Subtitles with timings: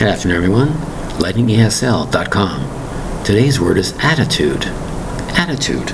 [0.00, 0.68] Good afternoon, everyone.
[1.18, 3.22] LightningESL.com.
[3.22, 4.64] Today's word is attitude.
[5.36, 5.90] Attitude,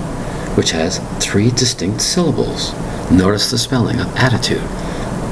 [0.56, 2.72] which has three distinct syllables.
[3.10, 4.62] Notice the spelling of attitude.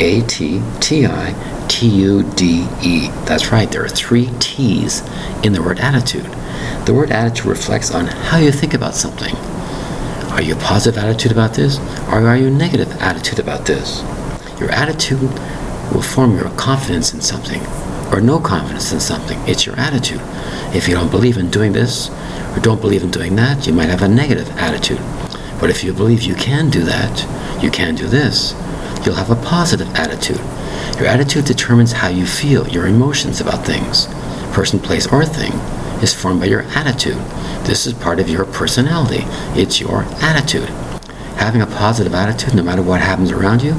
[0.00, 3.10] A T T I T U D E.
[3.26, 5.02] That's right, there are three T's
[5.44, 6.26] in the word attitude.
[6.84, 9.36] The word attitude reflects on how you think about something.
[10.32, 11.78] Are you a positive attitude about this,
[12.08, 14.02] or are you a negative attitude about this?
[14.58, 15.30] Your attitude
[15.92, 17.62] will form your confidence in something
[18.12, 19.38] or no confidence in something.
[19.48, 20.20] It's your attitude.
[20.74, 22.10] If you don't believe in doing this
[22.56, 25.00] or don't believe in doing that, you might have a negative attitude.
[25.60, 28.52] But if you believe you can do that, you can do this,
[29.04, 30.40] you'll have a positive attitude.
[30.98, 34.06] Your attitude determines how you feel, your emotions about things.
[34.52, 35.52] Person, place, or thing
[36.02, 37.16] is formed by your attitude.
[37.64, 39.24] This is part of your personality.
[39.58, 40.68] It's your attitude.
[41.38, 43.72] Having a positive attitude, no matter what happens around you,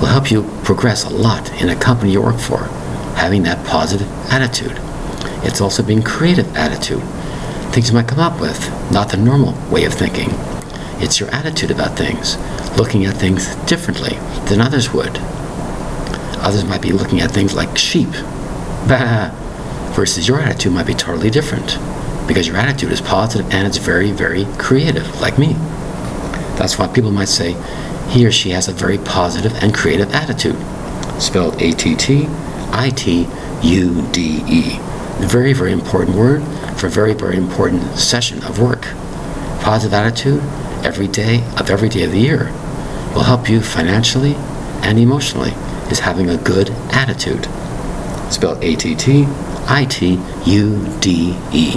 [0.00, 2.81] will help you progress a lot in a company you work for
[3.22, 4.76] having that positive attitude.
[5.46, 7.02] It's also being creative attitude.
[7.72, 8.58] Things you might come up with,
[8.90, 10.28] not the normal way of thinking.
[11.00, 12.36] It's your attitude about things,
[12.76, 14.16] looking at things differently
[14.48, 15.18] than others would.
[16.42, 18.10] Others might be looking at things like sheep,
[18.88, 19.30] bah,
[19.94, 21.78] versus your attitude might be totally different
[22.26, 25.52] because your attitude is positive and it's very, very creative, like me.
[26.58, 27.52] That's why people might say
[28.08, 30.56] he or she has a very positive and creative attitude,
[31.22, 32.26] spelled A T T
[32.72, 33.28] I T
[33.62, 34.78] U D E.
[35.20, 36.42] Very, very important word
[36.76, 38.86] for a very, very important session of work.
[39.60, 40.42] Positive attitude
[40.84, 42.46] every day of every day of the year
[43.14, 44.34] will help you financially
[44.82, 45.52] and emotionally
[45.90, 47.46] is having a good attitude.
[48.32, 49.26] Spelled A T T
[49.68, 51.72] I T U D E.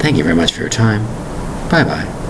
[0.00, 1.04] Thank you very much for your time.
[1.70, 2.21] Bye bye.